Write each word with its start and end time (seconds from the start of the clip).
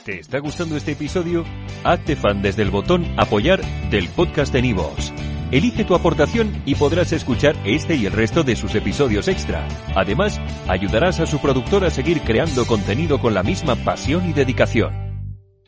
¿Te 0.05 0.19
está 0.19 0.37
gustando 0.37 0.77
este 0.77 0.91
episodio? 0.91 1.43
Hazte 1.83 2.15
fan 2.15 2.43
desde 2.43 2.61
el 2.61 2.69
botón 2.69 3.05
Apoyar 3.17 3.61
del 3.89 4.07
podcast 4.09 4.53
de 4.53 4.61
Nivos. 4.61 5.11
Elige 5.51 5.83
tu 5.83 5.95
aportación 5.95 6.61
y 6.67 6.75
podrás 6.75 7.11
escuchar 7.13 7.55
este 7.65 7.95
y 7.95 8.05
el 8.05 8.13
resto 8.13 8.43
de 8.43 8.55
sus 8.55 8.75
episodios 8.75 9.27
extra. 9.27 9.67
Además, 9.95 10.39
ayudarás 10.67 11.19
a 11.19 11.25
su 11.25 11.39
productor 11.39 11.83
a 11.83 11.89
seguir 11.89 12.21
creando 12.21 12.67
contenido 12.67 13.19
con 13.19 13.33
la 13.33 13.41
misma 13.41 13.75
pasión 13.75 14.29
y 14.29 14.33
dedicación. 14.33 15.00